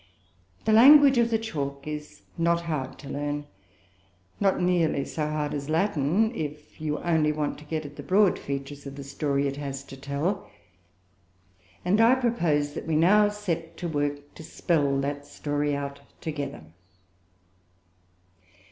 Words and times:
The 0.65 0.73
language 0.73 1.19
of 1.19 1.29
the 1.29 1.37
chalk 1.37 1.85
is 1.87 2.23
not 2.35 2.61
hard 2.61 2.97
to 2.97 3.07
learn, 3.07 3.45
not 4.39 4.59
nearly 4.59 5.05
so 5.05 5.27
hard 5.29 5.53
as 5.53 5.69
Latin, 5.69 6.33
if 6.33 6.81
you 6.81 6.97
only 6.97 7.31
want 7.31 7.59
to 7.59 7.65
get 7.65 7.85
at 7.85 7.97
the 7.97 8.01
broad 8.01 8.39
features 8.39 8.87
of 8.87 8.95
the 8.95 9.03
story 9.03 9.47
it 9.47 9.57
has 9.57 9.83
to 9.83 9.95
tell; 9.95 10.49
and 11.85 12.01
I 12.01 12.15
propose 12.15 12.73
that 12.73 12.87
we 12.87 12.95
now 12.95 13.29
set 13.29 13.77
to 13.77 13.87
work 13.87 14.33
to 14.33 14.41
spell 14.43 14.99
that 15.01 15.27
story 15.27 15.75
out 15.75 15.99
together. 16.19 16.63